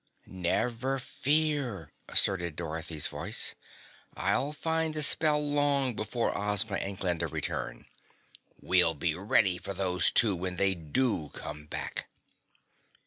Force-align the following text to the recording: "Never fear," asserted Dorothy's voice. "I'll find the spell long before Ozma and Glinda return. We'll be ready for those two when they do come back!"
"Never 0.25 0.97
fear," 0.97 1.91
asserted 2.07 2.55
Dorothy's 2.55 3.05
voice. 3.05 3.53
"I'll 4.15 4.51
find 4.51 4.95
the 4.95 5.03
spell 5.03 5.39
long 5.39 5.95
before 5.95 6.35
Ozma 6.35 6.77
and 6.77 6.97
Glinda 6.97 7.27
return. 7.27 7.85
We'll 8.59 8.95
be 8.95 9.13
ready 9.13 9.59
for 9.59 9.75
those 9.75 10.09
two 10.09 10.35
when 10.35 10.55
they 10.55 10.73
do 10.73 11.29
come 11.35 11.67
back!" 11.67 12.09